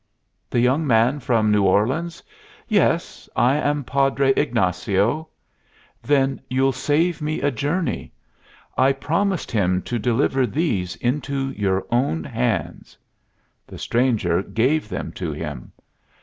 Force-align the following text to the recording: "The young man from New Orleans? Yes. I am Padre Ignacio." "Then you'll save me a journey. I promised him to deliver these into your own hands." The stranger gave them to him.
"The 0.49 0.59
young 0.59 0.87
man 0.87 1.19
from 1.19 1.51
New 1.51 1.61
Orleans? 1.63 2.23
Yes. 2.67 3.29
I 3.35 3.57
am 3.57 3.83
Padre 3.83 4.31
Ignacio." 4.35 5.27
"Then 6.01 6.41
you'll 6.49 6.71
save 6.71 7.21
me 7.21 7.39
a 7.39 7.51
journey. 7.51 8.11
I 8.75 8.93
promised 8.93 9.51
him 9.51 9.83
to 9.83 9.99
deliver 9.99 10.47
these 10.47 10.95
into 10.95 11.51
your 11.51 11.85
own 11.91 12.23
hands." 12.23 12.97
The 13.67 13.77
stranger 13.77 14.41
gave 14.41 14.89
them 14.89 15.11
to 15.11 15.31
him. 15.33 15.71